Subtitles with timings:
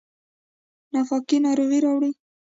[0.93, 2.11] ناپاکي ناروغي راوړي